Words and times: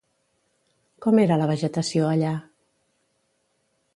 Com 1.05 1.21
era 1.25 1.37
la 1.41 1.49
vegetació 1.51 2.09
allà? 2.13 2.33